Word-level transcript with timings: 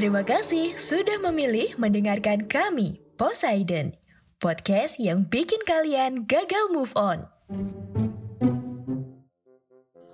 Terima 0.00 0.24
kasih 0.24 0.80
sudah 0.80 1.20
memilih 1.20 1.76
mendengarkan 1.76 2.48
kami, 2.48 3.04
Poseidon, 3.20 3.92
podcast 4.40 4.96
yang 4.96 5.28
bikin 5.28 5.60
kalian 5.68 6.24
gagal 6.24 6.72
move 6.72 6.88
on. 6.96 7.28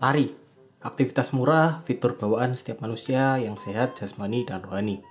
Lari, 0.02 0.34
aktivitas 0.82 1.30
murah, 1.30 1.86
fitur 1.86 2.18
bawaan 2.18 2.58
setiap 2.58 2.82
manusia 2.82 3.38
yang 3.38 3.54
sehat 3.62 3.94
jasmani 3.94 4.42
dan 4.42 4.66
rohani. 4.66 5.06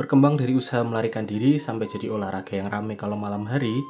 Berkembang 0.00 0.40
dari 0.40 0.56
usaha 0.56 0.80
melarikan 0.80 1.28
diri 1.28 1.60
sampai 1.60 1.84
jadi 1.84 2.08
olahraga 2.08 2.56
yang 2.56 2.72
ramai 2.72 2.96
kalau 2.96 3.20
malam 3.20 3.44
hari, 3.44 3.84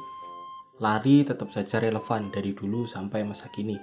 lari 0.83 1.23
tetap 1.23 1.55
saja 1.55 1.79
relevan 1.79 2.27
dari 2.35 2.51
dulu 2.51 2.83
sampai 2.83 3.23
masa 3.23 3.47
kini. 3.47 3.79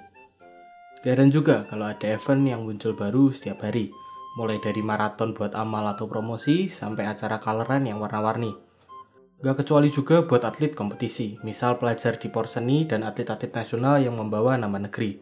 Gak 1.01 1.25
juga 1.33 1.65
kalau 1.65 1.89
ada 1.89 2.05
event 2.05 2.45
yang 2.45 2.61
muncul 2.69 2.93
baru 2.93 3.33
setiap 3.33 3.65
hari, 3.65 3.89
mulai 4.35 4.59
dari 4.59 4.83
maraton 4.83 5.31
buat 5.31 5.55
amal 5.55 5.87
atau 5.95 6.11
promosi 6.11 6.67
sampai 6.67 7.07
acara 7.07 7.39
coloran 7.39 7.87
yang 7.87 8.03
warna-warni. 8.03 8.51
Gak 9.39 9.63
kecuali 9.63 9.87
juga 9.91 10.23
buat 10.23 10.43
atlet 10.43 10.75
kompetisi, 10.75 11.39
misal 11.43 11.79
pelajar 11.79 12.19
di 12.19 12.27
Porseni 12.27 12.87
dan 12.87 13.03
atlet-atlet 13.03 13.51
nasional 13.51 13.99
yang 14.03 14.15
membawa 14.15 14.59
nama 14.59 14.79
negeri. 14.79 15.19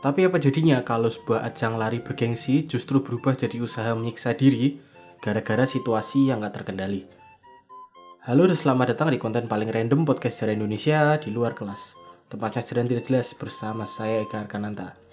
Tapi 0.00 0.24
apa 0.24 0.40
jadinya 0.40 0.80
kalau 0.80 1.12
sebuah 1.12 1.44
ajang 1.44 1.76
lari 1.76 2.00
bergengsi 2.00 2.64
justru 2.64 3.04
berubah 3.04 3.36
jadi 3.36 3.60
usaha 3.60 3.92
menyiksa 3.92 4.32
diri 4.32 4.80
gara-gara 5.20 5.68
situasi 5.68 6.30
yang 6.30 6.40
gak 6.40 6.62
terkendali. 6.62 7.04
Halo 8.24 8.46
dan 8.46 8.56
selamat 8.56 8.96
datang 8.96 9.10
di 9.12 9.18
konten 9.18 9.50
paling 9.50 9.68
random 9.68 10.06
podcast 10.06 10.40
sejarah 10.40 10.56
Indonesia 10.56 11.18
di 11.18 11.34
luar 11.34 11.58
kelas. 11.58 11.98
Tempatnya 12.30 12.62
sedang 12.62 12.86
tidak 12.86 13.04
jelas 13.10 13.34
bersama 13.34 13.84
saya 13.90 14.22
Eka 14.22 14.46
Arkananta. 14.46 15.09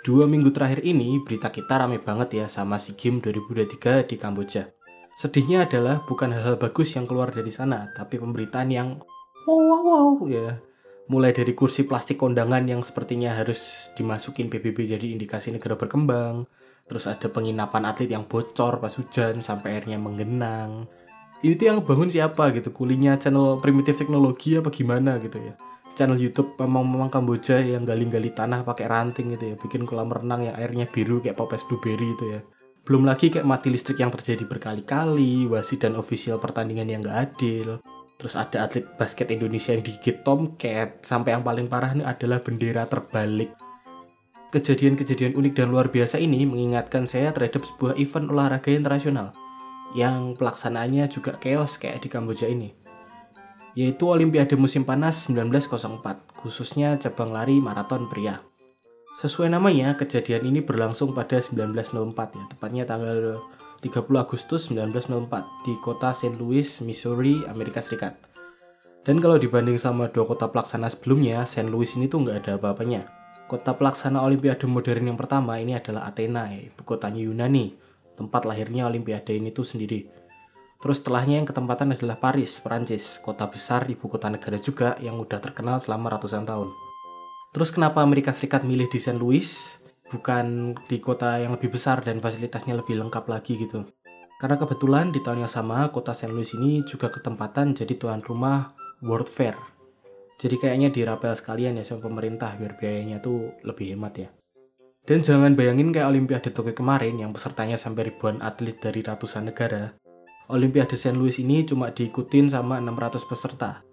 Dua 0.00 0.24
minggu 0.24 0.48
terakhir 0.50 0.80
ini 0.82 1.20
berita 1.20 1.52
kita 1.52 1.80
rame 1.80 2.00
banget 2.00 2.44
ya 2.44 2.46
sama 2.48 2.80
si 2.80 2.96
Game 2.96 3.20
2023 3.20 4.08
di 4.08 4.16
Kamboja. 4.16 4.72
Sedihnya 5.14 5.68
adalah 5.68 6.00
bukan 6.08 6.32
hal-hal 6.32 6.56
bagus 6.56 6.96
yang 6.96 7.04
keluar 7.04 7.28
dari 7.28 7.52
sana, 7.52 7.92
tapi 7.92 8.16
pemberitaan 8.16 8.68
yang 8.72 8.88
wow 9.44 9.60
wow 9.60 9.82
wow 9.84 10.10
ya. 10.24 10.56
Mulai 11.12 11.36
dari 11.36 11.52
kursi 11.52 11.84
plastik 11.84 12.22
kondangan 12.22 12.64
yang 12.64 12.80
sepertinya 12.80 13.36
harus 13.36 13.92
dimasukin 13.98 14.48
PBB 14.48 14.88
jadi 14.88 15.06
indikasi 15.12 15.52
negara 15.52 15.76
berkembang, 15.76 16.48
Terus 16.90 17.06
ada 17.06 17.30
penginapan 17.30 17.86
atlet 17.86 18.10
yang 18.10 18.26
bocor 18.26 18.82
pas 18.82 18.90
hujan 18.90 19.38
sampai 19.46 19.78
airnya 19.78 19.94
menggenang. 19.94 20.90
Ini 21.38 21.54
tuh 21.54 21.66
yang 21.70 21.78
bangun 21.86 22.10
siapa 22.10 22.50
gitu? 22.50 22.74
Kulinya 22.74 23.14
channel 23.14 23.62
primitif 23.62 23.94
teknologi 23.94 24.58
apa 24.58 24.74
gimana 24.74 25.22
gitu 25.22 25.38
ya? 25.38 25.54
Channel 26.00 26.16
YouTube 26.16 26.56
memang 26.56 26.88
memang 26.88 27.12
Kamboja 27.12 27.60
yang 27.60 27.84
gali-gali 27.84 28.32
tanah 28.32 28.64
pakai 28.64 28.88
ranting 28.88 29.36
gitu 29.36 29.52
ya, 29.52 29.54
bikin 29.60 29.84
kolam 29.84 30.08
renang 30.08 30.48
yang 30.48 30.56
airnya 30.56 30.88
biru 30.88 31.20
kayak 31.20 31.36
Popes 31.36 31.60
Blueberry 31.68 32.16
itu 32.16 32.24
ya. 32.24 32.40
Belum 32.88 33.04
lagi 33.04 33.28
kayak 33.28 33.44
mati 33.44 33.68
listrik 33.68 34.00
yang 34.00 34.08
terjadi 34.08 34.48
berkali-kali, 34.48 35.44
wasit 35.44 35.84
dan 35.84 36.00
ofisial 36.00 36.40
pertandingan 36.40 36.88
yang 36.88 37.04
gak 37.04 37.36
adil. 37.36 37.84
Terus 38.16 38.32
ada 38.32 38.64
atlet 38.64 38.88
basket 38.96 39.28
Indonesia 39.28 39.76
yang 39.76 39.84
digigit 39.84 40.24
Tomcat, 40.24 41.04
sampai 41.04 41.36
yang 41.36 41.44
paling 41.44 41.68
parah 41.68 41.92
ini 41.92 42.04
adalah 42.04 42.40
bendera 42.40 42.88
terbalik 42.88 43.52
Kejadian-kejadian 44.50 45.38
unik 45.38 45.52
dan 45.54 45.70
luar 45.70 45.94
biasa 45.94 46.18
ini 46.18 46.42
mengingatkan 46.42 47.06
saya 47.06 47.30
terhadap 47.30 47.62
sebuah 47.62 47.94
event 48.00 48.34
olahraga 48.34 48.72
internasional 48.74 49.30
yang 49.94 50.34
pelaksanaannya 50.34 51.06
juga 51.06 51.38
chaos 51.38 51.78
kayak 51.78 52.02
di 52.02 52.08
Kamboja 52.10 52.46
ini 52.50 52.74
yaitu 53.78 54.10
Olimpiade 54.10 54.58
Musim 54.58 54.82
Panas 54.82 55.30
1904, 55.30 56.40
khususnya 56.40 56.98
cabang 56.98 57.30
lari 57.30 57.62
maraton 57.62 58.10
pria. 58.10 58.42
Sesuai 59.20 59.52
namanya, 59.52 59.94
kejadian 60.00 60.48
ini 60.48 60.64
berlangsung 60.64 61.12
pada 61.12 61.36
1904 61.36 62.40
ya, 62.40 62.44
tepatnya 62.56 62.84
tanggal 62.88 63.36
30 63.84 64.16
Agustus 64.16 64.72
1904 64.72 65.68
di 65.68 65.76
kota 65.84 66.16
St. 66.16 66.40
Louis, 66.40 66.64
Missouri, 66.84 67.44
Amerika 67.48 67.84
Serikat. 67.84 68.16
Dan 69.00 69.20
kalau 69.20 69.40
dibanding 69.40 69.80
sama 69.80 70.12
dua 70.12 70.28
kota 70.28 70.48
pelaksana 70.48 70.92
sebelumnya, 70.92 71.48
St. 71.48 71.68
Louis 71.68 71.88
ini 71.96 72.08
tuh 72.08 72.24
nggak 72.24 72.36
ada 72.44 72.52
apa-apanya. 72.60 73.08
Kota 73.48 73.74
pelaksana 73.74 74.20
Olimpiade 74.22 74.68
modern 74.68 75.10
yang 75.10 75.18
pertama 75.18 75.56
ini 75.58 75.76
adalah 75.76 76.06
Athena, 76.06 76.52
ya, 76.52 76.68
ibu 76.68 76.80
kotanya 76.84 77.20
Yunani, 77.24 77.74
tempat 78.14 78.44
lahirnya 78.44 78.86
Olimpiade 78.86 79.36
ini 79.36 79.50
tuh 79.50 79.64
sendiri. 79.64 80.06
Terus 80.80 81.04
setelahnya 81.04 81.44
yang 81.44 81.48
ketempatan 81.48 81.92
adalah 81.92 82.16
Paris, 82.16 82.56
Perancis, 82.58 83.20
kota 83.20 83.44
besar 83.46 83.84
ibu 83.86 84.08
kota 84.08 84.32
negara 84.32 84.56
juga 84.56 84.96
yang 85.04 85.20
udah 85.20 85.38
terkenal 85.38 85.76
selama 85.76 86.16
ratusan 86.16 86.48
tahun. 86.48 86.72
Terus 87.52 87.68
kenapa 87.68 88.00
Amerika 88.00 88.32
Serikat 88.32 88.64
milih 88.64 88.88
di 88.88 88.96
St. 88.96 89.20
Louis, 89.20 89.44
bukan 90.08 90.72
di 90.88 90.96
kota 90.98 91.36
yang 91.36 91.52
lebih 91.52 91.76
besar 91.76 92.00
dan 92.00 92.24
fasilitasnya 92.24 92.74
lebih 92.80 92.96
lengkap 92.96 93.24
lagi 93.28 93.60
gitu? 93.60 93.84
Karena 94.40 94.56
kebetulan 94.56 95.12
di 95.12 95.20
tahun 95.20 95.44
yang 95.44 95.52
sama, 95.52 95.92
kota 95.92 96.16
St. 96.16 96.32
Louis 96.32 96.48
ini 96.56 96.80
juga 96.88 97.12
ketempatan 97.12 97.76
jadi 97.76 98.00
tuan 98.00 98.24
rumah 98.24 98.72
World 99.04 99.28
Fair 99.28 99.80
jadi 100.40 100.56
kayaknya 100.56 100.88
dirapel 100.88 101.36
sekalian 101.36 101.76
ya 101.76 101.84
sama 101.84 102.08
pemerintah 102.08 102.56
biar 102.56 102.80
biayanya 102.80 103.20
tuh 103.20 103.60
lebih 103.60 103.92
hemat 103.92 104.14
ya. 104.16 104.28
Dan 105.04 105.20
jangan 105.20 105.52
bayangin 105.52 105.92
kayak 105.92 106.08
Olimpiade 106.08 106.48
Tokyo 106.48 106.72
kemarin 106.72 107.20
yang 107.20 107.36
pesertanya 107.36 107.76
sampai 107.76 108.08
ribuan 108.08 108.40
atlet 108.40 108.80
dari 108.80 109.04
ratusan 109.04 109.52
negara. 109.52 109.99
Olimpiade 110.50 110.98
St. 110.98 111.14
Louis 111.14 111.38
ini 111.38 111.62
cuma 111.62 111.94
diikutin 111.94 112.50
sama 112.50 112.82
600 112.82 113.22
peserta 113.24 113.86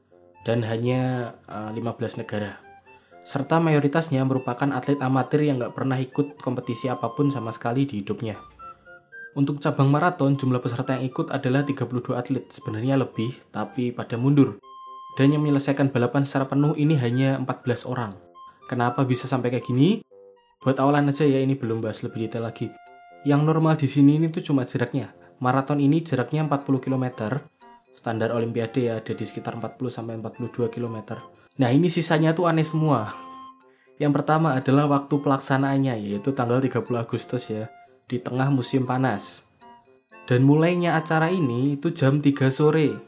dan 0.43 0.65
hanya 0.65 1.33
uh, 1.45 1.69
eh, 1.69 1.79
15 1.79 2.25
negara. 2.25 2.57
Serta 3.27 3.59
mayoritasnya 3.59 4.23
merupakan 4.23 4.71
atlet 4.71 4.97
amatir 5.03 5.45
yang 5.45 5.59
nggak 5.59 5.75
pernah 5.75 5.99
ikut 5.99 6.39
kompetisi 6.39 6.87
apa 6.87 7.11
pun 7.11 7.27
sama 7.29 7.51
sekali 7.51 7.83
di 7.83 8.01
hidupnya. 8.01 8.39
Untuk 9.37 9.61
cabang 9.61 9.91
maraton, 9.91 10.33
jumlah 10.33 10.63
peserta 10.63 10.97
yang 10.97 11.05
ikut 11.05 11.29
adalah 11.29 11.61
32 11.61 12.17
atlet, 12.17 12.49
sebenarnya 12.49 12.97
lebih, 12.97 13.37
tapi 13.53 13.93
pada 13.93 14.17
mundur 14.17 14.57
dan 15.17 15.33
yang 15.33 15.41
menyelesaikan 15.41 15.89
balapan 15.89 16.23
secara 16.23 16.45
penuh 16.45 16.77
ini 16.77 16.93
hanya 17.01 17.41
14 17.41 17.89
orang. 17.89 18.13
Kenapa 18.69 19.01
bisa 19.01 19.25
sampai 19.25 19.49
kayak 19.49 19.65
gini? 19.65 20.05
Buat 20.61 20.77
awalan 20.77 21.09
aja 21.09 21.25
ya 21.25 21.41
ini 21.41 21.57
belum 21.57 21.81
bahas 21.81 22.05
lebih 22.05 22.29
detail 22.29 22.45
lagi. 22.45 22.69
Yang 23.25 23.41
normal 23.49 23.81
di 23.81 23.89
sini 23.89 24.21
ini 24.21 24.29
tuh 24.29 24.45
cuma 24.45 24.61
jaraknya. 24.63 25.09
Maraton 25.37 25.77
ini 25.81 26.01
jaraknya 26.01 26.45
40 26.45 26.81
km. 26.81 27.05
Standar 27.93 28.33
olimpiade 28.33 28.87
ya 28.87 29.01
ada 29.01 29.13
di 29.13 29.25
sekitar 29.25 29.57
40 29.57 29.77
sampai 29.89 30.17
42 30.17 30.69
km. 30.69 31.17
Nah, 31.57 31.69
ini 31.73 31.89
sisanya 31.89 32.33
tuh 32.33 32.49
aneh 32.49 32.65
semua. 32.65 33.13
Yang 33.97 34.21
pertama 34.21 34.53
adalah 34.53 34.85
waktu 34.85 35.17
pelaksanaannya 35.17 35.97
yaitu 35.97 36.29
tanggal 36.33 36.61
30 36.61 36.85
Agustus 37.01 37.49
ya, 37.49 37.69
di 38.05 38.21
tengah 38.21 38.53
musim 38.53 38.85
panas. 38.85 39.45
Dan 40.29 40.45
mulainya 40.45 40.97
acara 40.97 41.33
ini 41.33 41.79
itu 41.79 41.89
jam 41.89 42.21
3 42.21 42.51
sore 42.53 43.07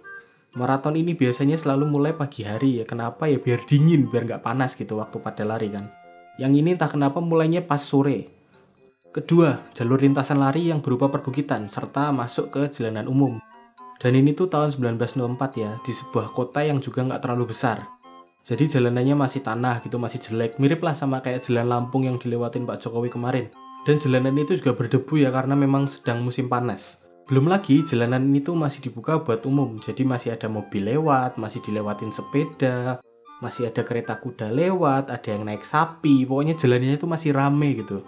maraton 0.57 0.97
ini 0.97 1.13
biasanya 1.13 1.59
selalu 1.59 1.85
mulai 1.85 2.13
pagi 2.15 2.41
hari 2.41 2.81
ya. 2.81 2.85
Kenapa 2.87 3.29
ya? 3.29 3.37
Biar 3.37 3.65
dingin, 3.69 4.09
biar 4.09 4.25
nggak 4.25 4.41
panas 4.41 4.73
gitu 4.73 4.97
waktu 4.97 5.21
pada 5.21 5.45
lari 5.45 5.69
kan. 5.69 5.91
Yang 6.39 6.53
ini 6.63 6.69
entah 6.73 6.89
kenapa 6.89 7.19
mulainya 7.21 7.61
pas 7.61 7.83
sore. 7.83 8.38
Kedua, 9.09 9.73
jalur 9.73 9.97
lintasan 9.97 10.37
lari 10.37 10.69
yang 10.69 10.85
berupa 10.85 11.09
perbukitan 11.09 11.65
serta 11.65 12.13
masuk 12.13 12.53
ke 12.53 12.61
jalanan 12.69 13.09
umum. 13.09 13.41
Dan 13.97 14.13
ini 14.13 14.37
tuh 14.37 14.45
tahun 14.45 14.69
1904 14.69 15.57
ya, 15.57 15.73
di 15.81 15.97
sebuah 15.97 16.29
kota 16.29 16.61
yang 16.61 16.77
juga 16.77 17.01
nggak 17.01 17.25
terlalu 17.25 17.49
besar. 17.49 17.89
Jadi 18.45 18.69
jalanannya 18.69 19.17
masih 19.17 19.41
tanah 19.41 19.81
gitu, 19.81 19.97
masih 19.97 20.21
jelek. 20.21 20.61
Mirip 20.61 20.85
lah 20.85 20.93
sama 20.93 21.25
kayak 21.25 21.41
jalan 21.41 21.65
Lampung 21.65 22.05
yang 22.05 22.21
dilewatin 22.21 22.69
Pak 22.69 22.85
Jokowi 22.85 23.09
kemarin. 23.09 23.49
Dan 23.81 23.97
jalanan 23.97 24.37
itu 24.37 24.61
juga 24.61 24.77
berdebu 24.77 25.17
ya 25.17 25.33
karena 25.33 25.57
memang 25.57 25.89
sedang 25.89 26.21
musim 26.21 26.45
panas. 26.45 27.01
Belum 27.25 27.49
lagi 27.49 27.81
jalanan 27.81 28.29
ini 28.29 28.45
tuh 28.45 28.53
masih 28.53 28.85
dibuka 28.85 29.21
buat 29.25 29.41
umum, 29.45 29.77
jadi 29.81 30.05
masih 30.05 30.37
ada 30.37 30.45
mobil 30.45 30.85
lewat, 30.85 31.37
masih 31.41 31.61
dilewatin 31.65 32.13
sepeda, 32.13 33.01
masih 33.41 33.69
ada 33.73 33.81
kereta 33.85 34.17
kuda 34.17 34.49
lewat, 34.49 35.09
ada 35.13 35.29
yang 35.29 35.45
naik 35.45 35.61
sapi, 35.61 36.25
pokoknya 36.25 36.57
jalannya 36.57 36.97
itu 36.97 37.05
masih 37.05 37.33
rame 37.33 37.77
gitu. 37.77 38.01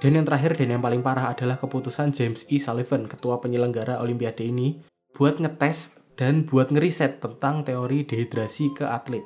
Dan 0.00 0.16
yang 0.16 0.24
terakhir 0.24 0.56
dan 0.56 0.72
yang 0.72 0.82
paling 0.82 1.04
parah 1.04 1.36
adalah 1.36 1.60
keputusan 1.60 2.16
James 2.16 2.48
E. 2.48 2.56
Sullivan, 2.56 3.04
ketua 3.04 3.36
penyelenggara 3.36 4.00
Olimpiade 4.00 4.48
ini, 4.48 4.80
buat 5.12 5.36
ngetes 5.36 6.00
dan 6.16 6.48
buat 6.48 6.72
ngeriset 6.72 7.20
tentang 7.20 7.68
teori 7.68 8.08
dehidrasi 8.08 8.72
ke 8.72 8.88
atlet. 8.88 9.24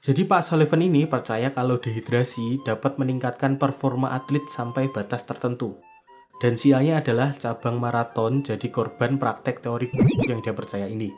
Jadi 0.00 0.24
Pak 0.24 0.40
Sullivan 0.40 0.80
ini 0.80 1.04
percaya 1.04 1.52
kalau 1.52 1.76
dehidrasi 1.76 2.64
dapat 2.64 2.96
meningkatkan 2.96 3.60
performa 3.60 4.16
atlet 4.16 4.40
sampai 4.48 4.88
batas 4.88 5.28
tertentu. 5.28 5.76
Dan 6.40 6.56
sialnya 6.56 7.04
adalah 7.04 7.36
cabang 7.36 7.76
maraton 7.76 8.40
jadi 8.40 8.72
korban 8.72 9.20
praktek 9.20 9.60
teori 9.60 9.92
yang 10.24 10.40
dia 10.40 10.56
percaya 10.56 10.88
ini. 10.88 11.12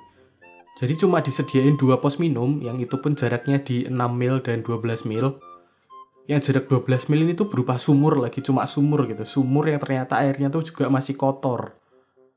Jadi 0.82 0.98
cuma 0.98 1.22
disediain 1.22 1.78
dua 1.78 2.02
pos 2.02 2.18
minum 2.18 2.58
yang 2.58 2.82
itu 2.82 2.98
pun 2.98 3.14
jaraknya 3.14 3.62
di 3.62 3.86
6 3.86 3.94
mil 4.18 4.42
dan 4.42 4.66
12 4.66 5.06
mil. 5.06 5.38
Yang 6.30 6.54
jarak 6.54 6.70
12 6.70 7.10
mil 7.10 7.26
ini 7.26 7.34
tuh 7.34 7.50
berupa 7.50 7.74
sumur 7.74 8.14
lagi, 8.22 8.38
cuma 8.38 8.62
sumur 8.62 9.10
gitu. 9.10 9.26
Sumur 9.26 9.66
yang 9.66 9.82
ternyata 9.82 10.22
airnya 10.22 10.46
tuh 10.46 10.62
juga 10.62 10.86
masih 10.86 11.18
kotor. 11.18 11.74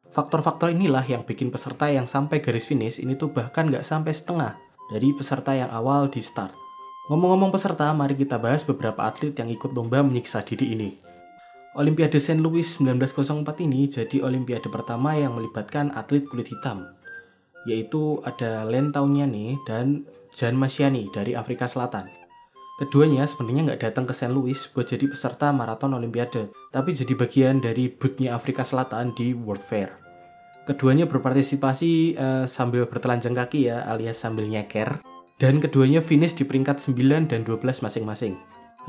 Faktor-faktor 0.09 0.71
inilah 0.73 1.03
yang 1.05 1.27
bikin 1.27 1.51
peserta 1.51 1.91
yang 1.91 2.07
sampai 2.07 2.39
garis 2.39 2.65
finish 2.65 3.03
ini 3.03 3.13
tuh 3.19 3.29
bahkan 3.35 3.67
nggak 3.67 3.83
sampai 3.83 4.15
setengah 4.15 4.55
dari 4.89 5.11
peserta 5.13 5.51
yang 5.53 5.69
awal 5.69 6.09
di 6.09 6.23
start. 6.23 6.55
Ngomong-ngomong 7.11 7.53
peserta, 7.53 7.93
mari 7.93 8.17
kita 8.17 8.41
bahas 8.41 8.65
beberapa 8.65 9.05
atlet 9.05 9.37
yang 9.37 9.51
ikut 9.53 9.77
lomba 9.77 10.01
menyiksa 10.01 10.41
diri 10.41 10.73
ini. 10.73 10.89
Olimpiade 11.77 12.17
St. 12.17 12.41
Louis 12.41 12.65
1904 12.65 13.45
ini 13.61 13.85
jadi 13.85 14.23
olimpiade 14.25 14.71
pertama 14.71 15.13
yang 15.13 15.37
melibatkan 15.37 15.93
atlet 15.93 16.25
kulit 16.25 16.49
hitam, 16.49 16.81
yaitu 17.69 18.23
ada 18.25 18.65
Len 18.65 18.89
Tauniani 18.89 19.59
dan 19.69 20.07
Jan 20.33 20.57
Masiani 20.57 21.11
dari 21.13 21.37
Afrika 21.37 21.69
Selatan. 21.69 22.24
Keduanya 22.75 23.23
sebenarnya 23.23 23.71
nggak 23.71 23.81
datang 23.87 24.03
ke 24.03 24.11
St. 24.11 24.35
Louis 24.35 24.59
buat 24.75 24.83
jadi 24.83 25.07
peserta 25.07 25.47
maraton 25.55 25.95
olimpiade, 25.95 26.51
tapi 26.75 26.91
jadi 26.91 27.15
bagian 27.15 27.63
dari 27.63 27.87
bootnya 27.87 28.35
Afrika 28.35 28.67
Selatan 28.67 29.15
di 29.15 29.31
World 29.31 29.63
Fair. 29.63 29.95
Keduanya 30.67 31.07
berpartisipasi 31.07 32.19
uh, 32.19 32.43
sambil 32.51 32.83
bertelanjang 32.83 33.31
kaki 33.31 33.71
ya, 33.71 33.87
alias 33.87 34.19
sambil 34.19 34.43
nyeker. 34.51 34.99
Dan 35.39 35.63
keduanya 35.63 36.03
finish 36.03 36.35
di 36.35 36.43
peringkat 36.43 36.83
9 36.83 37.31
dan 37.31 37.47
12 37.47 37.63
masing-masing. 37.63 38.35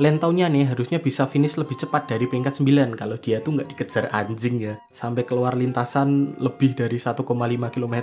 Lentaunya 0.02 0.50
nih 0.50 0.66
harusnya 0.66 0.98
bisa 0.98 1.22
finish 1.30 1.54
lebih 1.54 1.78
cepat 1.78 2.10
dari 2.10 2.26
peringkat 2.26 2.58
9 2.58 2.98
kalau 2.98 3.14
dia 3.22 3.38
tuh 3.38 3.54
nggak 3.54 3.70
dikejar 3.70 4.10
anjing 4.10 4.58
ya. 4.58 4.74
Sampai 4.90 5.22
keluar 5.22 5.54
lintasan 5.54 6.34
lebih 6.42 6.74
dari 6.74 6.98
1,5 6.98 7.22
km. 7.70 7.96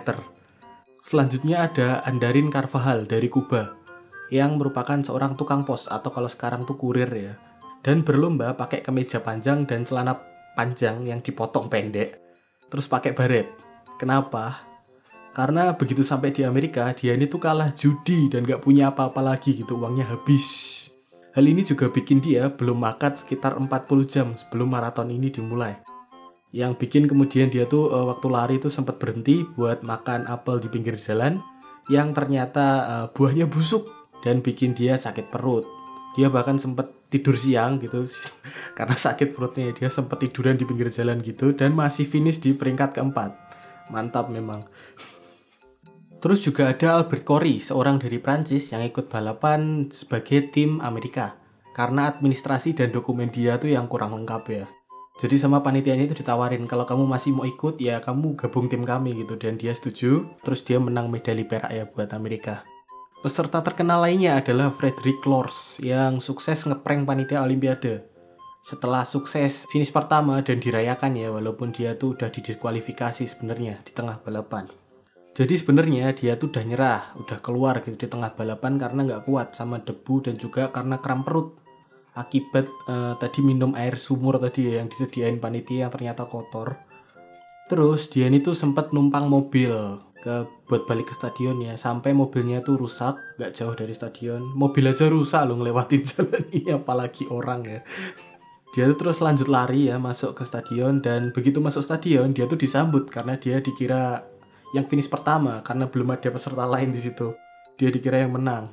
Selanjutnya 1.03 1.67
ada 1.67 2.07
Andarin 2.07 2.47
Carvajal 2.47 3.03
dari 3.03 3.27
Kuba 3.27 3.82
yang 4.33 4.57
merupakan 4.57 4.97
seorang 4.97 5.37
tukang 5.37 5.61
pos 5.61 5.85
atau 5.85 6.09
kalau 6.09 6.25
sekarang 6.25 6.65
tuh 6.65 6.73
kurir 6.73 7.13
ya. 7.13 7.37
Dan 7.85 8.01
berlomba 8.01 8.57
pakai 8.57 8.81
kemeja 8.81 9.21
panjang 9.21 9.69
dan 9.69 9.85
celana 9.85 10.17
panjang 10.57 11.05
yang 11.05 11.21
dipotong 11.21 11.69
pendek 11.69 12.17
terus 12.73 12.89
pakai 12.89 13.13
baret. 13.13 13.45
Kenapa? 14.01 14.65
Karena 15.37 15.77
begitu 15.77 16.01
sampai 16.01 16.33
di 16.33 16.41
Amerika, 16.41 16.89
dia 16.97 17.13
ini 17.13 17.29
tuh 17.29 17.37
kalah 17.37 17.69
judi 17.77 18.33
dan 18.33 18.49
gak 18.49 18.65
punya 18.65 18.89
apa-apa 18.89 19.21
lagi 19.21 19.53
gitu, 19.53 19.77
uangnya 19.77 20.09
habis. 20.09 20.89
Hal 21.37 21.45
ini 21.45 21.61
juga 21.61 21.89
bikin 21.89 22.21
dia 22.21 22.49
belum 22.49 22.81
makan 22.81 23.13
sekitar 23.13 23.57
40 23.57 23.69
jam 24.09 24.33
sebelum 24.33 24.73
maraton 24.73 25.09
ini 25.13 25.29
dimulai. 25.29 25.77
Yang 26.53 26.85
bikin 26.85 27.09
kemudian 27.09 27.49
dia 27.49 27.65
tuh 27.65 27.89
uh, 27.89 28.13
waktu 28.13 28.27
lari 28.29 28.55
tuh 28.61 28.69
sempat 28.69 29.01
berhenti 29.01 29.41
buat 29.57 29.81
makan 29.81 30.29
apel 30.29 30.61
di 30.61 30.69
pinggir 30.69 30.93
jalan 30.93 31.41
yang 31.89 32.13
ternyata 32.13 32.65
uh, 32.85 33.05
buahnya 33.09 33.49
busuk 33.49 34.02
dan 34.23 34.39
bikin 34.39 34.71
dia 34.71 34.95
sakit 34.95 35.27
perut. 35.29 35.67
Dia 36.15 36.31
bahkan 36.31 36.55
sempat 36.55 36.89
tidur 37.11 37.35
siang 37.35 37.77
gitu. 37.83 38.07
Karena 38.77 38.95
sakit 38.95 39.35
perutnya 39.35 39.75
dia 39.75 39.91
sempat 39.91 40.23
tiduran 40.23 40.55
di 40.55 40.63
pinggir 40.63 40.87
jalan 40.89 41.19
gitu 41.19 41.51
dan 41.51 41.75
masih 41.75 42.07
finish 42.07 42.39
di 42.39 42.55
peringkat 42.55 42.95
keempat. 42.95 43.35
Mantap 43.91 44.31
memang. 44.31 44.63
Terus 46.23 46.39
juga 46.39 46.71
ada 46.71 47.03
Albert 47.03 47.27
Corey 47.27 47.59
seorang 47.59 47.99
dari 47.99 48.15
Prancis 48.15 48.71
yang 48.71 48.79
ikut 48.87 49.11
balapan 49.11 49.91
sebagai 49.91 50.49
tim 50.55 50.79
Amerika. 50.79 51.35
Karena 51.75 52.07
administrasi 52.07 52.71
dan 52.77 52.95
dokumen 52.95 53.27
dia 53.27 53.59
tuh 53.59 53.75
yang 53.75 53.91
kurang 53.91 54.15
lengkap 54.15 54.43
ya. 54.47 54.65
Jadi 55.19 55.35
sama 55.37 55.61
panitianya 55.61 56.09
itu 56.09 56.23
ditawarin 56.23 56.65
kalau 56.65 56.89
kamu 56.89 57.05
masih 57.05 57.35
mau 57.35 57.45
ikut 57.45 57.77
ya 57.77 58.01
kamu 58.01 58.33
gabung 58.39 58.71
tim 58.71 58.87
kami 58.87 59.17
gitu. 59.19 59.35
Dan 59.35 59.59
dia 59.59 59.75
setuju. 59.75 60.23
Terus 60.45 60.63
dia 60.63 60.79
menang 60.79 61.11
medali 61.11 61.43
perak 61.43 61.73
ya 61.73 61.83
buat 61.89 62.13
Amerika 62.15 62.63
Peserta 63.23 63.63
terkenal 63.63 64.03
lainnya 64.03 64.35
adalah 64.35 64.67
Frederick 64.75 65.23
Lors 65.23 65.79
yang 65.79 66.19
sukses 66.19 66.67
ngeprank 66.67 67.07
panitia 67.07 67.39
Olimpiade. 67.39 68.03
Setelah 68.67 69.07
sukses 69.07 69.63
finish 69.71 69.95
pertama 69.95 70.43
dan 70.43 70.59
dirayakan 70.59 71.15
ya 71.15 71.31
walaupun 71.31 71.71
dia 71.71 71.95
tuh 71.95 72.19
udah 72.19 72.27
didiskualifikasi 72.27 73.23
sebenarnya 73.23 73.79
di 73.87 73.95
tengah 73.95 74.19
balapan. 74.27 74.67
Jadi 75.39 75.55
sebenarnya 75.55 76.11
dia 76.11 76.35
tuh 76.35 76.51
udah 76.51 76.63
nyerah, 76.67 77.15
udah 77.15 77.39
keluar 77.39 77.79
gitu 77.87 77.95
di 77.95 78.11
tengah 78.11 78.35
balapan 78.35 78.75
karena 78.75 78.99
nggak 79.07 79.23
kuat 79.23 79.55
sama 79.55 79.79
debu 79.79 80.27
dan 80.27 80.35
juga 80.35 80.67
karena 80.75 80.99
kram 80.99 81.23
perut 81.23 81.55
akibat 82.19 82.67
uh, 82.91 83.15
tadi 83.23 83.39
minum 83.39 83.71
air 83.79 83.95
sumur 83.95 84.35
tadi 84.35 84.67
ya 84.67 84.83
yang 84.83 84.91
disediain 84.91 85.39
panitia 85.39 85.87
yang 85.87 85.91
ternyata 85.95 86.27
kotor. 86.27 86.75
Terus 87.71 88.11
dia 88.11 88.27
ini 88.27 88.43
tuh 88.43 88.51
sempat 88.51 88.91
numpang 88.91 89.31
mobil 89.31 89.71
ke 90.23 90.47
buat 90.71 90.87
balik 90.87 91.11
ke 91.11 91.13
stadion 91.19 91.59
ya. 91.59 91.75
Sampai 91.75 92.15
mobilnya 92.15 92.63
tuh 92.63 92.79
rusak 92.79 93.19
nggak 93.35 93.51
jauh 93.51 93.75
dari 93.75 93.91
stadion. 93.91 94.39
Mobil 94.55 94.87
aja 94.87 95.11
rusak 95.11 95.43
loh 95.43 95.59
ngelewatin 95.59 96.01
jalan 96.15 96.43
ini 96.55 96.71
apalagi 96.71 97.27
orang 97.27 97.61
ya. 97.67 97.79
Dia 98.71 98.87
tuh 98.95 98.97
terus 99.03 99.19
lanjut 99.19 99.51
lari 99.51 99.91
ya 99.91 99.99
masuk 99.99 100.39
ke 100.39 100.47
stadion. 100.47 101.03
Dan 101.03 101.35
begitu 101.35 101.59
masuk 101.59 101.83
stadion 101.83 102.31
dia 102.31 102.47
tuh 102.47 102.55
disambut 102.55 103.11
karena 103.11 103.35
dia 103.35 103.59
dikira 103.59 104.23
yang 104.71 104.87
finish 104.87 105.11
pertama 105.11 105.59
karena 105.59 105.91
belum 105.91 106.15
ada 106.15 106.31
peserta 106.31 106.63
lain 106.63 106.95
di 106.95 107.03
situ. 107.03 107.35
Dia 107.75 107.91
dikira 107.91 108.23
yang 108.23 108.31
menang. 108.39 108.71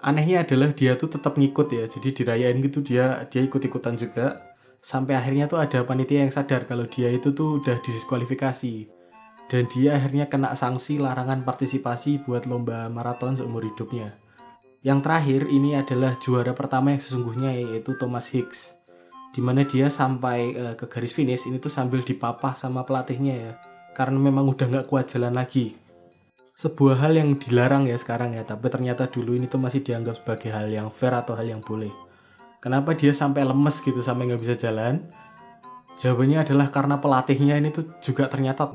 Anehnya 0.00 0.48
adalah 0.48 0.72
dia 0.72 0.96
tuh 0.96 1.12
tetap 1.12 1.36
ngikut 1.36 1.68
ya 1.72 1.84
jadi 1.90 2.08
dirayain 2.14 2.56
gitu 2.64 2.80
dia 2.80 3.28
dia 3.28 3.44
ikut 3.44 3.60
ikutan 3.60 4.00
juga. 4.00 4.40
Sampai 4.80 5.18
akhirnya 5.18 5.50
tuh 5.50 5.58
ada 5.60 5.82
panitia 5.82 6.24
yang 6.24 6.32
sadar 6.32 6.62
kalau 6.64 6.86
dia 6.86 7.10
itu 7.10 7.34
tuh 7.34 7.58
udah 7.58 7.82
didiskualifikasi 7.82 8.95
dan 9.46 9.70
dia 9.70 9.94
akhirnya 9.94 10.26
kena 10.26 10.54
sanksi 10.58 10.98
larangan 10.98 11.46
partisipasi 11.46 12.26
buat 12.26 12.50
lomba 12.50 12.90
maraton 12.90 13.38
seumur 13.38 13.62
hidupnya. 13.62 14.10
Yang 14.82 14.98
terakhir 15.02 15.42
ini 15.50 15.74
adalah 15.78 16.14
juara 16.22 16.54
pertama 16.54 16.94
yang 16.94 17.02
sesungguhnya 17.02 17.54
yaitu 17.58 17.94
Thomas 17.98 18.30
Hicks. 18.30 18.74
Di 19.34 19.42
mana 19.42 19.66
dia 19.66 19.90
sampai 19.90 20.54
uh, 20.54 20.74
ke 20.78 20.86
garis 20.86 21.14
finish 21.14 21.46
ini 21.50 21.58
tuh 21.58 21.70
sambil 21.70 22.06
dipapah 22.06 22.54
sama 22.54 22.86
pelatihnya 22.86 23.34
ya. 23.34 23.52
Karena 23.94 24.18
memang 24.18 24.46
udah 24.46 24.66
nggak 24.66 24.86
kuat 24.86 25.10
jalan 25.10 25.34
lagi. 25.34 25.74
Sebuah 26.56 27.02
hal 27.04 27.18
yang 27.20 27.36
dilarang 27.36 27.84
ya 27.84 28.00
sekarang 28.00 28.32
ya, 28.32 28.40
tapi 28.40 28.72
ternyata 28.72 29.04
dulu 29.12 29.36
ini 29.36 29.44
tuh 29.44 29.60
masih 29.60 29.84
dianggap 29.84 30.24
sebagai 30.24 30.48
hal 30.48 30.72
yang 30.72 30.88
fair 30.88 31.12
atau 31.12 31.36
hal 31.36 31.44
yang 31.44 31.60
boleh. 31.60 31.92
Kenapa 32.64 32.96
dia 32.96 33.12
sampai 33.12 33.44
lemes 33.44 33.76
gitu 33.84 34.00
sampai 34.00 34.32
nggak 34.32 34.40
bisa 34.40 34.56
jalan? 34.56 35.04
Jawabannya 36.00 36.44
adalah 36.44 36.72
karena 36.72 36.96
pelatihnya 36.96 37.60
ini 37.60 37.72
tuh 37.72 37.88
juga 38.00 38.28
ternyata 38.28 38.72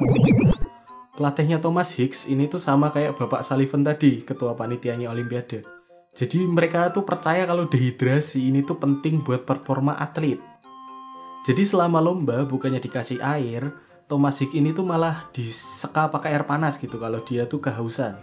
pelatihnya 1.22 1.62
Thomas 1.62 1.94
Hicks 1.94 2.26
ini 2.26 2.50
tuh 2.50 2.58
sama 2.58 2.90
kayak 2.90 3.14
Bapak 3.14 3.46
Sullivan 3.46 3.86
tadi, 3.86 4.26
ketua 4.26 4.58
panitianya 4.58 5.06
Olimpiade. 5.14 5.62
Jadi 6.18 6.42
mereka 6.50 6.90
tuh 6.90 7.06
percaya 7.06 7.46
kalau 7.46 7.70
dehidrasi 7.70 8.50
ini 8.50 8.66
tuh 8.66 8.82
penting 8.82 9.22
buat 9.22 9.46
performa 9.46 10.02
atlet. 10.02 10.42
Jadi 11.46 11.62
selama 11.62 12.02
lomba 12.02 12.42
bukannya 12.42 12.82
dikasih 12.82 13.22
air, 13.22 13.70
Thomas 14.10 14.42
Hicks 14.42 14.58
ini 14.58 14.74
tuh 14.74 14.82
malah 14.82 15.30
diseka 15.30 16.10
pakai 16.10 16.34
air 16.34 16.42
panas 16.42 16.82
gitu 16.82 16.98
kalau 16.98 17.22
dia 17.22 17.46
tuh 17.46 17.62
kehausan. 17.62 18.18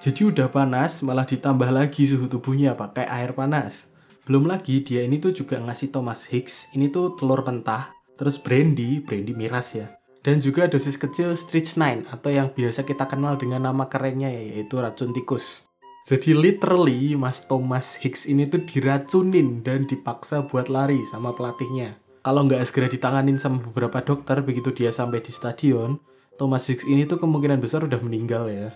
Jadi 0.00 0.32
udah 0.32 0.48
panas 0.48 1.04
malah 1.04 1.28
ditambah 1.28 1.68
lagi 1.68 2.08
suhu 2.08 2.32
tubuhnya 2.32 2.72
pakai 2.72 3.12
air 3.12 3.36
panas. 3.36 3.92
Belum 4.24 4.48
lagi 4.48 4.80
dia 4.80 5.04
ini 5.04 5.20
tuh 5.20 5.36
juga 5.36 5.60
ngasih 5.60 5.92
Thomas 5.92 6.24
Hicks 6.32 6.72
ini 6.72 6.88
tuh 6.88 7.12
telur 7.12 7.44
mentah, 7.44 7.92
terus 8.16 8.40
brandy, 8.40 9.04
brandy 9.04 9.36
miras 9.36 9.76
ya 9.76 10.00
dan 10.22 10.38
juga 10.38 10.70
dosis 10.70 10.94
kecil 10.94 11.34
strychnine 11.34 12.06
atau 12.08 12.30
yang 12.30 12.50
biasa 12.54 12.86
kita 12.86 13.10
kenal 13.10 13.34
dengan 13.34 13.66
nama 13.66 13.90
kerennya 13.90 14.30
yaitu 14.30 14.78
racun 14.78 15.10
tikus. 15.10 15.66
Jadi 16.02 16.34
literally 16.34 17.14
Mas 17.14 17.46
Thomas 17.46 17.94
Hicks 17.98 18.26
ini 18.26 18.46
tuh 18.46 18.66
diracunin 18.66 19.62
dan 19.62 19.86
dipaksa 19.86 20.46
buat 20.50 20.66
lari 20.66 20.98
sama 21.06 21.30
pelatihnya. 21.30 21.98
Kalau 22.22 22.46
nggak 22.46 22.62
segera 22.66 22.86
ditanganin 22.90 23.38
sama 23.38 23.62
beberapa 23.62 24.02
dokter 24.02 24.42
begitu 24.42 24.70
dia 24.70 24.90
sampai 24.94 25.22
di 25.22 25.30
stadion, 25.34 25.98
Thomas 26.38 26.66
Hicks 26.70 26.86
ini 26.86 27.06
tuh 27.06 27.22
kemungkinan 27.22 27.58
besar 27.58 27.86
udah 27.86 27.98
meninggal 28.02 28.50
ya. 28.50 28.70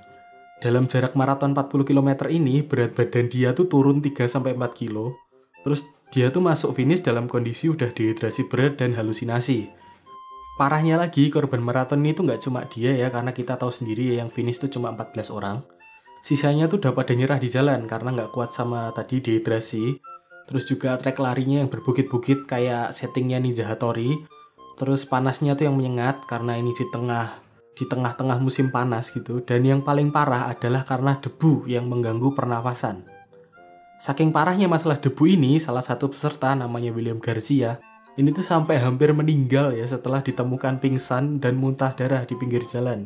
Dalam 0.62 0.90
jarak 0.90 1.14
maraton 1.14 1.52
40 1.52 1.84
km 1.84 2.26
ini, 2.32 2.64
berat 2.64 2.96
badan 2.96 3.28
dia 3.28 3.52
tuh 3.52 3.68
turun 3.68 4.00
3-4 4.02 4.56
kilo. 4.74 5.14
Terus 5.62 5.84
dia 6.14 6.30
tuh 6.30 6.42
masuk 6.42 6.78
finish 6.78 7.02
dalam 7.02 7.26
kondisi 7.26 7.70
udah 7.70 7.90
dehidrasi 7.90 8.46
berat 8.46 8.78
dan 8.78 8.94
halusinasi 8.94 9.85
Parahnya 10.56 10.96
lagi, 10.96 11.28
korban 11.28 11.60
maraton 11.60 12.00
ini 12.00 12.16
tuh 12.16 12.24
nggak 12.24 12.40
cuma 12.40 12.64
dia 12.64 12.96
ya, 12.96 13.12
karena 13.12 13.28
kita 13.36 13.60
tahu 13.60 13.68
sendiri 13.68 14.16
ya 14.16 14.24
yang 14.24 14.32
finish 14.32 14.56
tuh 14.56 14.72
cuma 14.72 14.88
14 14.88 15.28
orang. 15.28 15.60
Sisanya 16.24 16.64
tuh 16.64 16.80
udah 16.80 16.96
pada 16.96 17.12
nyerah 17.12 17.36
di 17.36 17.52
jalan 17.52 17.84
karena 17.84 18.16
nggak 18.16 18.32
kuat 18.32 18.56
sama 18.56 18.88
tadi 18.96 19.20
dehidrasi. 19.20 20.00
Terus 20.48 20.64
juga 20.64 20.96
trek 20.96 21.20
larinya 21.20 21.60
yang 21.60 21.68
berbukit-bukit 21.68 22.48
kayak 22.48 22.96
settingnya 22.96 23.36
Ninja 23.36 23.68
Hattori. 23.68 24.16
Terus 24.80 25.04
panasnya 25.04 25.52
tuh 25.60 25.68
yang 25.68 25.76
menyengat 25.76 26.24
karena 26.24 26.56
ini 26.56 26.72
di 26.72 26.88
tengah 26.88 27.36
di 27.76 27.84
tengah-tengah 27.84 28.40
musim 28.40 28.72
panas 28.72 29.12
gitu. 29.12 29.44
Dan 29.44 29.60
yang 29.60 29.84
paling 29.84 30.08
parah 30.08 30.48
adalah 30.48 30.88
karena 30.88 31.20
debu 31.20 31.68
yang 31.68 31.84
mengganggu 31.84 32.32
pernafasan. 32.32 33.04
Saking 34.00 34.32
parahnya 34.32 34.72
masalah 34.72 34.96
debu 34.96 35.28
ini, 35.28 35.60
salah 35.60 35.84
satu 35.84 36.08
peserta 36.08 36.56
namanya 36.56 36.96
William 36.96 37.20
Garcia 37.20 37.76
ini 38.16 38.32
tuh 38.32 38.44
sampai 38.44 38.80
hampir 38.80 39.12
meninggal 39.12 39.76
ya 39.76 39.84
setelah 39.84 40.24
ditemukan 40.24 40.80
pingsan 40.80 41.36
dan 41.36 41.52
muntah 41.60 41.92
darah 41.92 42.24
di 42.24 42.32
pinggir 42.32 42.64
jalan. 42.64 43.04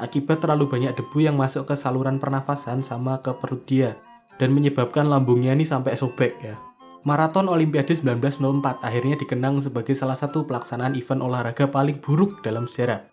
Akibat 0.00 0.40
terlalu 0.40 0.64
banyak 0.64 0.96
debu 0.96 1.20
yang 1.20 1.36
masuk 1.36 1.68
ke 1.68 1.76
saluran 1.76 2.16
pernafasan 2.16 2.80
sama 2.80 3.20
ke 3.20 3.36
perut 3.36 3.68
dia 3.68 4.00
dan 4.40 4.56
menyebabkan 4.56 5.04
lambungnya 5.12 5.52
ini 5.52 5.68
sampai 5.68 5.92
sobek 5.92 6.32
ya. 6.40 6.56
Maraton 7.04 7.52
Olimpiade 7.52 7.92
1904 7.92 8.80
akhirnya 8.80 9.16
dikenang 9.20 9.60
sebagai 9.60 9.92
salah 9.92 10.16
satu 10.16 10.48
pelaksanaan 10.48 10.96
event 10.96 11.20
olahraga 11.20 11.68
paling 11.68 12.00
buruk 12.00 12.40
dalam 12.40 12.64
sejarah. 12.64 13.04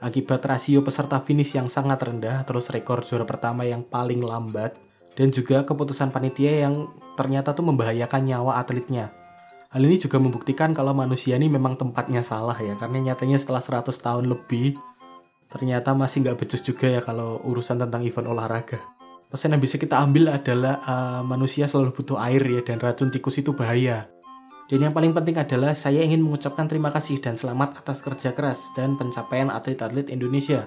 Akibat 0.00 0.44
rasio 0.44 0.84
peserta 0.84 1.20
finish 1.20 1.56
yang 1.56 1.68
sangat 1.68 2.00
rendah, 2.00 2.44
terus 2.48 2.72
rekor 2.72 3.04
juara 3.04 3.28
pertama 3.28 3.68
yang 3.68 3.84
paling 3.84 4.24
lambat, 4.24 4.80
dan 5.12 5.28
juga 5.28 5.64
keputusan 5.68 6.08
panitia 6.08 6.64
yang 6.64 6.88
ternyata 7.20 7.52
tuh 7.52 7.68
membahayakan 7.68 8.24
nyawa 8.24 8.56
atletnya 8.64 9.19
Hal 9.70 9.86
ini 9.86 10.02
juga 10.02 10.18
membuktikan 10.18 10.74
kalau 10.74 10.90
manusia 10.90 11.38
ini 11.38 11.46
memang 11.46 11.78
tempatnya 11.78 12.26
salah 12.26 12.58
ya, 12.58 12.74
karena 12.74 13.14
nyatanya 13.14 13.38
setelah 13.38 13.62
100 13.62 13.94
tahun 14.02 14.26
lebih, 14.26 14.74
ternyata 15.46 15.94
masih 15.94 16.26
nggak 16.26 16.42
becus 16.42 16.66
juga 16.66 16.90
ya 16.90 16.98
kalau 16.98 17.38
urusan 17.46 17.78
tentang 17.78 18.02
event 18.02 18.34
olahraga. 18.34 18.82
Pesan 19.30 19.54
yang 19.54 19.62
bisa 19.62 19.78
kita 19.78 20.02
ambil 20.02 20.34
adalah 20.34 20.82
uh, 20.82 21.22
manusia 21.22 21.70
selalu 21.70 21.94
butuh 22.02 22.18
air 22.18 22.42
ya, 22.42 22.66
dan 22.66 22.82
racun 22.82 23.14
tikus 23.14 23.38
itu 23.38 23.54
bahaya. 23.54 24.10
Dan 24.66 24.90
yang 24.90 24.94
paling 24.94 25.14
penting 25.14 25.38
adalah 25.38 25.70
saya 25.78 26.02
ingin 26.02 26.18
mengucapkan 26.18 26.66
terima 26.66 26.90
kasih 26.90 27.22
dan 27.22 27.38
selamat 27.38 27.86
atas 27.86 28.02
kerja 28.02 28.34
keras 28.34 28.74
dan 28.74 28.98
pencapaian 28.98 29.54
atlet-atlet 29.54 30.10
Indonesia 30.10 30.66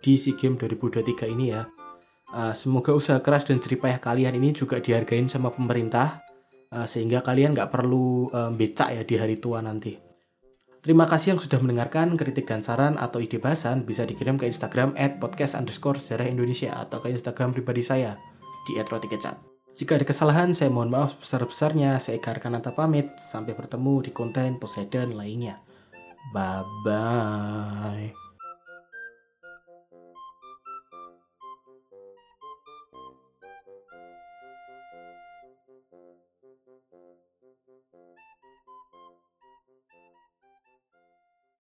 di 0.00 0.16
SEA 0.16 0.40
Games 0.40 0.56
2023 0.56 1.36
ini 1.36 1.52
ya. 1.52 1.68
Uh, 2.32 2.56
semoga 2.56 2.96
usaha 2.96 3.20
keras 3.20 3.44
dan 3.44 3.60
jeripayah 3.60 4.00
kalian 4.00 4.40
ini 4.40 4.56
juga 4.56 4.80
dihargain 4.80 5.28
sama 5.28 5.52
pemerintah 5.52 6.27
uh, 6.72 6.86
sehingga 6.88 7.24
kalian 7.24 7.54
nggak 7.56 7.70
perlu 7.70 8.28
um, 8.32 8.52
becak 8.56 8.94
ya 8.94 9.02
di 9.04 9.14
hari 9.16 9.36
tua 9.40 9.60
nanti. 9.60 9.96
Terima 10.78 11.04
kasih 11.04 11.36
yang 11.36 11.40
sudah 11.42 11.58
mendengarkan 11.58 12.14
kritik 12.14 12.46
dan 12.46 12.62
saran 12.62 12.94
atau 12.96 13.18
ide 13.18 13.42
bahasan 13.42 13.82
bisa 13.82 14.06
dikirim 14.06 14.38
ke 14.38 14.46
Instagram 14.46 14.94
at 14.94 15.18
podcast 15.18 15.58
underscore 15.58 15.98
sejarah 15.98 16.30
Indonesia 16.30 16.70
atau 16.78 17.02
ke 17.02 17.10
Instagram 17.10 17.50
pribadi 17.50 17.82
saya 17.82 18.14
di 18.64 18.78
@rotikecat. 18.78 19.58
Jika 19.78 19.94
ada 19.94 20.06
kesalahan, 20.06 20.50
saya 20.58 20.74
mohon 20.74 20.90
maaf 20.90 21.14
sebesar-besarnya. 21.18 22.02
Saya 22.02 22.18
Eka 22.18 22.34
Arkananta 22.34 22.74
pamit. 22.74 23.14
Sampai 23.14 23.54
bertemu 23.54 24.02
di 24.06 24.10
konten 24.10 24.58
Poseidon 24.58 25.14
lainnya. 25.14 25.62
Bye-bye. 26.34 28.27